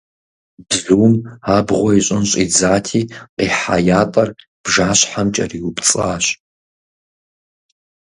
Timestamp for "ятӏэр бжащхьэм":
4.01-5.27